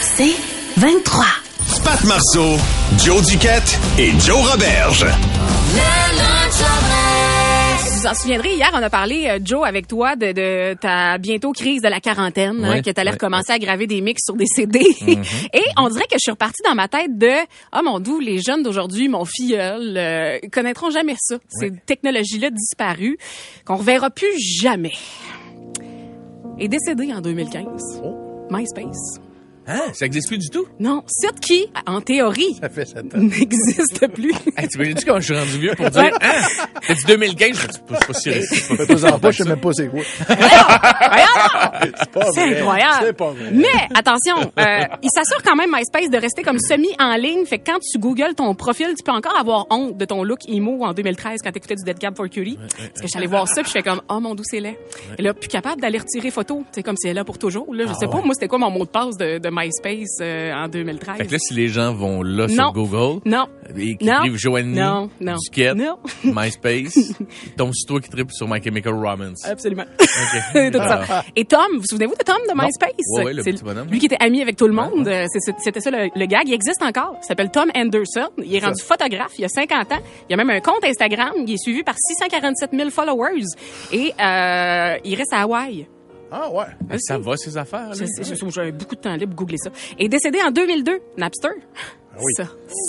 [0.00, 0.34] C'est
[0.76, 1.24] 23.
[1.84, 2.56] Pat Marceau,
[2.98, 5.06] Joe Duquette et Joe Roberge.
[7.80, 11.18] Vous vous en souviendrez, hier, on a parlé, euh, Joe, avec toi, de, de ta
[11.18, 14.00] bientôt crise de la quarantaine, hein, Ouais, que tu allais ouais, recommencer à graver des
[14.00, 14.78] mix sur des CD.
[14.78, 15.48] Mm-hmm.
[15.52, 17.32] Et on dirait que je suis repartie dans ma tête de
[17.72, 21.38] «Ah, mon doux, les jeunes d'aujourd'hui, mon filleul, euh, connaîtront jamais ça.
[21.48, 23.18] Ces technologies-là disparues,
[23.64, 24.92] qu'on reverra plus jamais.»
[26.60, 28.00] Est décédé en 2015.
[28.04, 28.27] Oh.
[28.50, 29.27] MySpace.
[29.68, 29.82] Hein?
[29.92, 30.66] Ça existe plus du tout?
[30.80, 34.32] Non, site qui, en théorie, Ça fait n'existe plus.
[34.56, 36.12] Hey, tu imagines-tu comment je suis rendu vieux pour dire, Ouais.
[36.20, 36.40] hein?
[36.86, 39.88] T'as dit 2015, je me dis, c'est pas si c'est je sais même pas c'est
[39.88, 40.00] quoi.
[42.32, 42.96] C'est C'est incroyable.
[43.02, 43.50] C'est pas vrai.
[43.52, 47.44] Mais attention, euh, il s'assure quand même MySpace de rester comme semi en ligne.
[47.46, 50.40] Fait que quand tu googles ton profil, tu peux encore avoir honte de ton look
[50.48, 52.58] emo en 2013 quand t'écoutais du Dead Cab for Cutie.
[52.58, 54.78] Parce que j'allais voir ça puis je fais comme oh mon doux c'est laid.
[55.18, 57.72] Et là plus capable d'aller retirer photo, c'est comme si elle est là pour toujours.
[57.74, 60.52] Là, je sais pas moi c'était quoi mon mot de passe de, de MySpace euh,
[60.52, 61.16] en 2013.
[61.16, 62.54] Fait que là, si les gens vont là Non.
[62.54, 63.46] sur Google, non.
[63.76, 65.34] et écrivent Joanie, Non, non.
[65.42, 65.98] Duquette, Non.
[66.24, 67.12] MySpace,
[67.56, 69.44] tombe sur toi qui tripe sur My Chemical Romance.
[69.44, 69.84] Absolument.
[70.00, 70.70] OK.
[70.72, 71.24] Tout ça.
[71.36, 72.90] Et Tom, vous souvenez-vous de Tom de MySpace?
[73.16, 73.88] Ouais, ouais, le C'est petit bonhomme.
[73.88, 75.04] Lui qui était ami avec tout le monde.
[75.32, 76.42] C'est- C'était ça le, le gag.
[76.46, 77.16] Il existe encore.
[77.22, 78.28] Il s'appelle Tom Anderson.
[78.38, 79.32] Il est rendu photographe.
[79.38, 79.98] Il a 50 ans.
[80.28, 81.32] Il a même un compte Instagram.
[81.46, 83.44] Il est suivi par 647 000 followers.
[83.92, 85.86] Et euh, il reste à Hawaï.
[86.30, 86.64] Ah ouais.
[86.90, 89.70] Ah, Ça va, ces affaires, je- J'avais beaucoup de temps libre pour googler ça.
[89.98, 91.48] Et décédé en 2002, Napster.
[92.20, 92.32] oui.
[92.36, 92.48] Ça,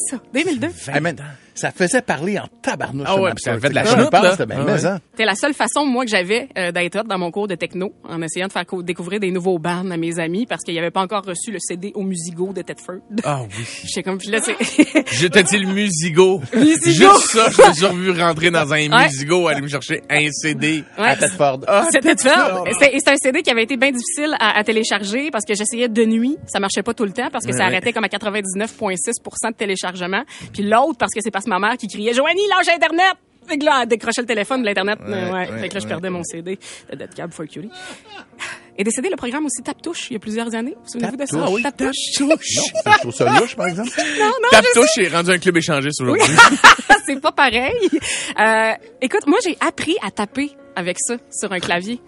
[0.09, 0.19] ça.
[0.33, 0.67] 2002.
[0.87, 1.15] Hey, man,
[1.59, 3.07] ça faisait parler en tabarnouche.
[3.09, 4.31] Ah ouais, puis ça fait de la chenoute, là.
[4.31, 4.85] c'était bien, Ah ouais.
[4.85, 4.99] hein.
[5.11, 7.91] C'était la seule façon, moi, que j'avais euh, d'être hot dans mon cours de techno,
[8.07, 10.91] en essayant de faire co- découvrir des nouveaux bands à mes amis, parce qu'ils n'avaient
[10.91, 12.99] pas encore reçu le CD au Musigo de Tedford.
[13.23, 13.65] Ah oui.
[13.85, 14.55] J'étais comme, puis là, c'est...
[15.11, 16.41] Je te dis le musigo.
[16.55, 17.13] Musigo.
[17.13, 19.05] Juste ça, je me suis revu rentrer dans un Ouais.
[19.07, 20.83] musigo, aller me chercher un CD.
[20.97, 21.09] Ouais.
[21.09, 21.59] À Tedford.
[21.91, 22.65] C'était Tedford.
[22.71, 25.53] C'était et c'était un CD qui avait été bien difficile à, à télécharger parce que
[25.53, 28.07] j'essayais de nuit, ça marchait pas tout le temps parce que ça arrêtait comme à
[28.07, 30.23] 99,6% de téléchargement.
[30.53, 33.15] Puis l'autre parce que c'est parce que ma mère qui criait Joanie, lâche internet.
[33.47, 34.99] Fait que là, elle décrochait le téléphone de l'internet.
[35.05, 35.31] Ouais, ouais.
[35.31, 35.89] ouais, fait que là, je ouais.
[35.89, 36.59] perdais mon CD
[36.91, 37.69] de Dead Cab for Cutie.
[38.77, 40.75] Et décédé le programme aussi Tap Touche il y a plusieurs années.
[40.83, 41.37] Vous souvenez-vous de ça?
[41.63, 42.19] Tap Touche.
[42.21, 43.89] Non, je trouve ça louche, par exemple.
[44.19, 46.23] Non, non, Tap touche est rendu un club échangiste aujourd'hui.
[47.05, 47.73] c'est pas pareil.
[48.39, 48.71] Euh,
[49.01, 51.99] écoute, moi, j'ai appris à taper avec ça sur un clavier.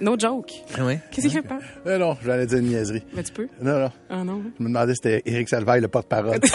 [0.00, 0.50] No joke.
[0.80, 0.98] Ouais?
[1.12, 1.42] Qu'est-ce qui fait?
[1.42, 1.60] Peur?
[1.86, 3.04] Euh, non, j'allais dire une niaiserie.
[3.14, 3.46] Ben, tu peux?
[3.60, 3.92] Non, non.
[4.10, 4.42] Ah non.
[4.58, 6.40] Je me demandais si c'était Éric Salvaille, le porte-parole.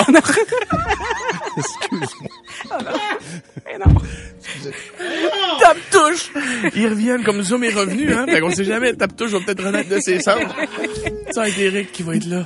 [3.74, 3.94] Eh non.
[5.60, 6.32] Tap touche!
[6.76, 8.26] Ils reviennent comme Zoom est revenu, hein?
[8.28, 10.54] Fait qu'on sait jamais, Tap touche va peut-être renaître de ses cendres.
[11.34, 12.44] Ça, avec Eric qui va être là.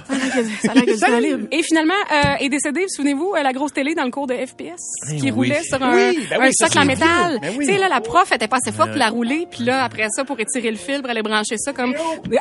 [0.63, 1.47] Ça a l'air que libre.
[1.51, 4.34] Et finalement, euh, est décédé, vous souvenez-vous, euh, la grosse télé dans le cours de
[4.35, 4.81] FPS
[5.12, 5.31] Eh qui oui.
[5.31, 7.40] roulait sur un, Oui, ben un oui, ça, socle en métal.
[7.41, 7.66] Ben oui.
[7.66, 10.07] Tu sais, là, la prof était pas assez forte pour la rouler, puis là, après
[10.09, 11.94] ça, pour étirer le fil, pour aller brancher ça comme...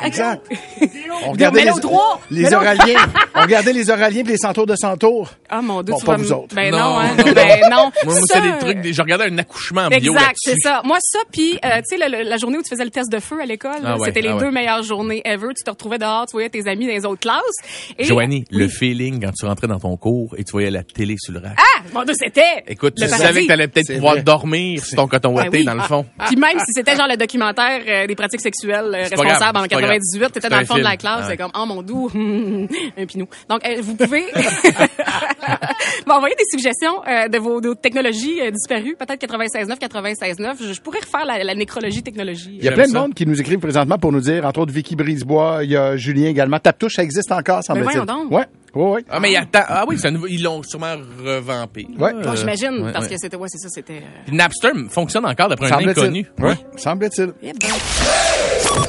[0.03, 0.45] Exact.
[1.25, 2.19] On regardait les, au droit.
[2.31, 2.99] les oraliens.
[3.35, 5.31] On regardait les oraliens puis les centaures de centaures.
[5.49, 6.55] Ah, mon Dieu, Bon, tu pas vas vous autres.
[6.55, 7.15] Ben Non, non, hein.
[7.17, 7.23] non.
[7.33, 7.91] Ben non.
[8.05, 10.55] Moi, moi, Ça, c'est des trucs, des- je regardais un accouchement en bio Exact, c'est
[10.61, 10.81] ça.
[10.83, 13.39] Moi, ça, puis, euh, tu sais, la journée où tu faisais le test de feu
[13.41, 15.47] à l'école, Ah c'était les ah deux meilleures journées ever.
[15.55, 17.41] Tu te retrouvais dehors, tu voyais tes amis dans les autres classes.
[17.97, 18.57] Et, Joanie, Oui.
[18.59, 21.39] le feeling quand tu rentrais dans ton cours et tu voyais la télé sur le
[21.39, 21.57] rack.
[21.57, 22.63] Ah, mon Dieu, c'était...
[22.67, 24.23] Écoute, le tu savais que t'allais peut-être pouvoir vrai.
[24.23, 25.65] dormir sur ton coton Ben ouaté oui.
[25.65, 26.05] dans le fond.
[26.27, 29.69] Puis même si c'était genre le documentaire euh, des pratiques sexuelles euh, responsables en c'est
[29.69, 29.99] pas grave.
[29.99, 32.09] 98, t'étais dans un le fond de la classe, Ah c'est comme oh mon doux,
[32.97, 33.27] un pinou.
[33.49, 34.23] Donc euh, vous pouvez
[36.07, 40.55] m'envoyer des suggestions euh, de vos, de vos technologies euh, disparues, peut-être 96.9, 96.9.
[40.67, 42.55] Je, je pourrais refaire la, la nécrologie technologie.
[42.59, 44.73] Il y a plein de monde qui nous écrivent présentement pour nous dire, entre autres
[44.73, 46.59] Vicky Brisebois, il y a Julien également.
[46.59, 47.83] Tape-touche, ça existe encore, semble-t-il.
[47.83, 48.31] voyons donc.
[48.31, 48.45] Ouais,
[48.75, 49.05] ouais, ouais.
[49.09, 51.87] Ah, mais il Ah oui, c'est un nouveau- ils l'ont sûrement revampé.
[51.97, 52.13] Ouais.
[52.13, 52.19] là.
[52.23, 53.11] Bon, j'imagine ouais, parce ouais.
[53.15, 55.99] que c'était ouais, c'est ça, c'était euh, Napster fonctionne encore d'après un Semble-t-il.
[56.03, 56.25] inconnu.
[56.39, 57.33] Ouais, semble-t-il.
[57.43, 57.69] eh ben.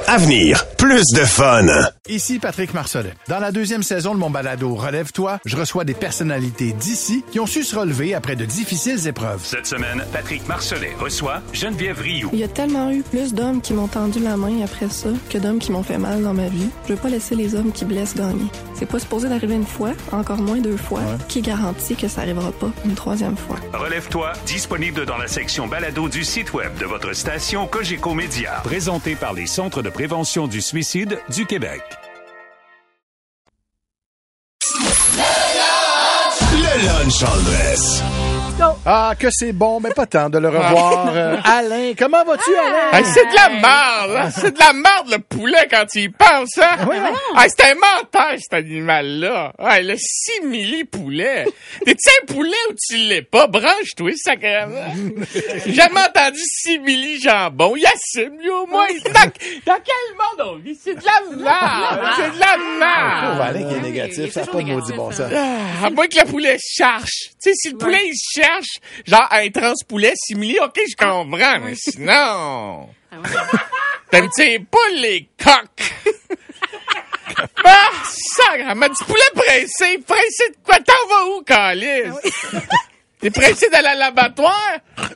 [0.09, 1.67] Avenir, plus de fun.
[2.09, 3.13] Ici Patrick Marcelet.
[3.29, 7.47] Dans la deuxième saison de mon balado Relève-toi, je reçois des personnalités d'ici qui ont
[7.47, 9.41] su se relever après de difficiles épreuves.
[9.45, 12.31] Cette semaine, Patrick Marcelet reçoit Geneviève Rioux.
[12.33, 15.39] Il y a tellement eu plus d'hommes qui m'ont tendu la main après ça que
[15.39, 16.69] d'hommes qui m'ont fait mal dans ma vie.
[16.89, 18.47] Je veux pas laisser les hommes qui blessent gagner.
[18.79, 21.01] C'est pas supposé d'arriver une fois, encore moins deux fois.
[21.29, 23.57] Qui garantit que ça arrivera pas une troisième fois?
[23.73, 28.61] Relève-toi, disponible dans la section balado du site web de votre station Cogeco Média.
[28.65, 31.83] Présenté par les Centres de prévention du suicide du Québec.
[36.53, 38.36] Le lunch en.
[38.85, 41.09] Ah, que c'est bon, mais pas tant de le revoir.
[41.15, 42.99] Euh, Alain, comment vas-tu, Alain?
[42.99, 44.31] Hey, c'est de la merde, hein?
[44.31, 46.89] C'est de la merde, le poulet, quand tu y penses, hein?
[47.37, 49.53] Hey, c'est un menteur, cet animal-là.
[49.59, 51.47] Hey, le simili poulet.
[51.85, 53.47] T'es-tu un poulet ou tu l'es pas?
[53.47, 54.95] Branche-toi, sacrément.
[55.67, 57.75] J'ai jamais entendu simili jambon.
[57.77, 58.87] Il assume, lui, au moins.
[59.07, 59.31] Dans,
[59.67, 60.77] dans quel monde on vit?
[60.83, 62.13] C'est de la merde.
[62.17, 63.41] C'est de la Pauvre merde.
[63.41, 65.31] Alain qui est négatif, ça n'a pas de maudit bon sens.
[65.35, 67.31] Ah, à moins que le poulet cherche.
[67.43, 68.56] Tu sais, si le poulet, il cherche,
[69.07, 72.89] genre un transpoulet simili, OK, je comprends, mais sinon...
[74.11, 75.93] T'aimes-tu pas les coques?
[77.65, 79.99] ah, sacrément, du poulet pressé.
[79.99, 80.79] Pressé de quoi?
[80.81, 82.15] T'en vas où, Calice?
[83.21, 84.61] T'es pressé d'aller à l'abattoir?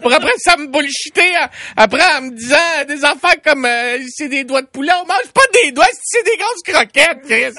[0.01, 1.35] Pour après ça me bullshiter
[1.77, 2.57] après en me disant
[2.89, 4.91] des affaires comme euh, c'est des doigts de poulet.
[5.03, 7.53] On mange pas des doigts, c'est des grosses croquettes, Chris?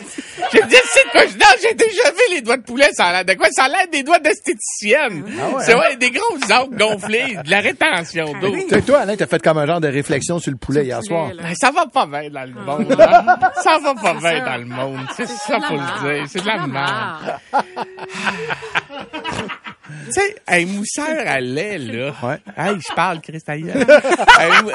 [0.51, 3.11] J'ai dit c'est quoi je non, j'ai déjà vu les doigts de poulet, ça a
[3.11, 3.47] l'air de quoi?
[3.51, 5.23] Ça a l'air des doigts d'esthéticienne.
[5.63, 8.55] C'est ouais, des grosses angles gonflées, de la rétention d'eau.
[8.55, 11.03] Tu sais, toi, Alain, t'as fait comme un genre de réflexion sur le poulet hier
[11.03, 11.29] soir.
[11.37, 12.91] Ben, ça va pas bien dans le monde.
[12.99, 13.37] hein?
[13.63, 15.05] ça va pas bien dans le monde.
[15.15, 16.25] C'est ça, faut le dire.
[16.29, 17.37] C'est de la merde.
[20.07, 22.13] Tu sais, un mousseur à lait, là.
[22.57, 23.85] Hey, je parle, Chris, ta gueule.
[24.39, 24.71] un, mou-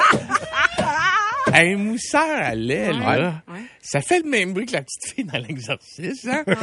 [1.53, 3.41] un mousseur à lait, là.
[3.81, 6.43] Ça fait le même bruit que la petite fille dans l'exorcisme, hein?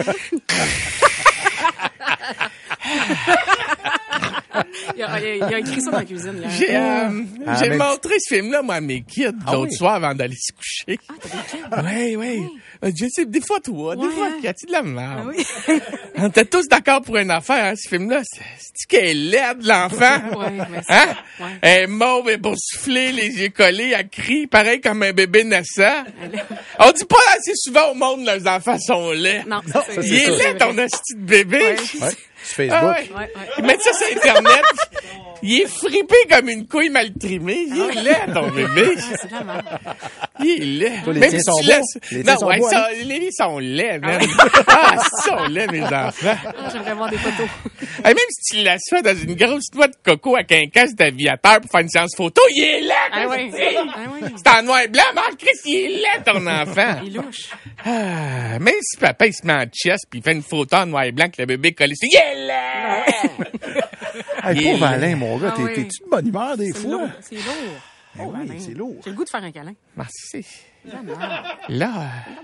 [4.96, 6.40] il a- il a écrit ça dans la cuisine.
[6.40, 6.48] là.
[6.48, 9.74] J'ai euh, Ah, j'ai mais- montré ce film-là, moi, à mes kids, l'autre oui?
[9.76, 10.98] soir avant d'aller se coucher.
[11.84, 12.42] Oui, oui.
[12.84, 14.38] Euh, Je sais, des fois, toi, des Ouais, fois, hein.
[14.42, 15.32] Cathy, de la merde.
[16.16, 18.20] On était tous d'accord pour une affaire, hein, ce film-là.
[18.24, 20.38] C'est- C'est-tu qu'elle est laide, l'enfant?
[20.38, 21.14] Ouais, mais c'est- Hein?
[21.40, 21.46] ouais.
[21.62, 25.44] Elle est mauve, elle est boursouflée, les yeux collés, elle crie, pareil comme un bébé
[25.44, 26.04] naissant.
[26.78, 29.44] On dit pas assez souvent au monde, leurs enfants sont laids.
[29.46, 31.76] Non, ça, c'est- Il est laid, ton asti de bébé.
[32.00, 32.08] Ouais.
[32.44, 32.78] Sur Facebook.
[32.82, 33.10] Ah ouais.
[33.10, 33.48] Ouais, ouais.
[33.58, 34.64] Ils mettent ça sur Internet.
[35.46, 37.66] Il est fripé comme une couille mal trimée.
[37.68, 38.94] Il est laid, ton bébé.
[38.98, 39.28] C'est.
[40.40, 41.02] Il est laid.
[41.04, 41.70] Toi, les Même tiens si sont tu beaux.
[41.72, 42.94] laisses- Les tiens Non, sont ouais, beaux, ça, hein?
[43.04, 44.20] les sont laids, man.
[44.68, 46.12] Ah, ils sont laids, mes enfants.
[46.24, 47.46] Ah, J'aimerais voir des photos.
[48.04, 50.96] Hey, même si tu laisses ça dans une grosse noix de coco avec un casque
[50.96, 53.48] d'aviateur pour faire une séance photo, il est laid, Ah ouais.
[53.50, 53.76] Christy.
[53.76, 54.28] Ah ouais.
[54.36, 57.00] C'est en noir et blanc, Marc Chris, il est laid, ton enfant.
[57.04, 57.50] Il est louche.
[57.84, 60.86] Ah, même si papa, il se met en chest puis il fait une photo en
[60.86, 62.54] noir et blanc que le bébé collé, c'est il est laid.
[64.50, 64.86] Hey, est pauvre.
[64.86, 65.74] Alain, mon gars, Ah t'es- oui.
[65.74, 66.90] t'es-tu de bonne humeur des C'est fois?
[66.90, 67.08] lourd.
[67.20, 67.44] C'est lourd.
[68.16, 68.58] Ben Oh, oui, Alain.
[68.60, 68.96] c'est lourd.
[69.04, 69.74] J'ai le goût de faire un câlin.
[69.96, 70.46] Merci.
[70.84, 71.12] Vraiment.
[71.68, 72.40] Là, euh,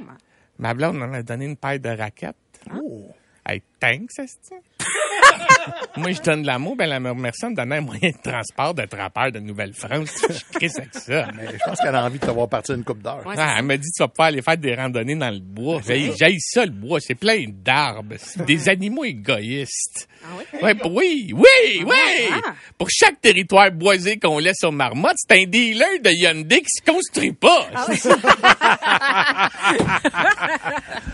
[0.59, 2.35] ma blonde m'a donné une paire de raquettes.
[2.75, 3.09] Oh.
[3.47, 4.57] Hey, thanks, c'est ça?
[5.97, 8.31] Moi, je donne de l'amour, ben, elle me remercie de me donner un moyen de
[8.31, 10.11] transport de trappeur de Nouvelle-France.
[10.29, 11.29] Je avec ça.
[11.35, 13.27] Mais je pense qu'elle a envie de te voir partir une coupe d'heure.
[13.27, 15.81] Ouais, Ah, elle m'a dit, tu vas pouvoir aller faire des randonnées dans le bois.
[15.87, 17.01] J'ai j'ai ça, le bois.
[17.01, 18.15] C'est plein d'arbres.
[18.19, 20.09] C'est des animaux égoïstes.
[20.23, 20.61] Ah oui?
[20.63, 21.95] Ouais, pour- oui, oui, oui!
[22.31, 22.53] Ah.
[22.77, 26.83] Pour chaque territoire boisé qu'on laisse aux marmottes, c'est un dealer de Hyundai qui se
[26.93, 27.67] construit pas.
[27.75, 27.87] Ah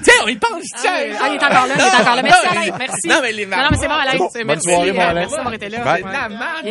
[0.02, 0.90] Tiens, on y pense, tiens!
[1.20, 2.22] Ah, il est encore là, il est encore là.
[2.22, 2.76] Merci, Alain.
[2.78, 3.08] Merci.
[3.08, 4.28] Non, mais les Non, non, mais c'est bon, Alain.
[4.32, 4.54] C'est bon.
[4.54, 4.68] C'est- Bonne merci.
[4.70, 5.26] soirée, mon Alain.
[5.28, 5.78] Merci été là.
[5.78, 6.02] La marde.
[6.30, 6.64] Marmottes.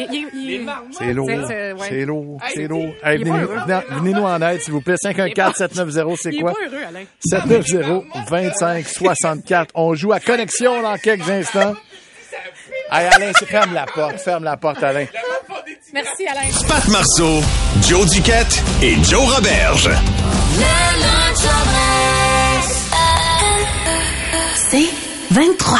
[0.97, 1.29] C'est lourd.
[1.29, 1.73] C'est- c'est-.
[1.89, 2.37] C'est lourd.
[2.53, 2.93] C'est lourd.
[3.91, 4.95] venez-nous en aide, s'il vous plaît.
[5.01, 6.51] 514-790, c'est Il est quoi?
[6.53, 7.05] pas heureux, Alain.
[7.29, 9.69] 790-2564.
[9.75, 11.75] On joue à connexion dans quelques instants.
[12.91, 14.19] Hey, Alain, c'est- ferme la porte.
[14.19, 15.05] Ferme la porte, Alain.
[15.93, 16.41] Merci, Alain.
[16.67, 17.41] Pat Marceau,
[17.81, 19.89] Joe Duquette et Joe Roberge.
[24.69, 24.89] C'est
[25.31, 25.79] 23.